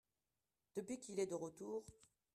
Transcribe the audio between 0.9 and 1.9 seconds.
qu'il est de retour.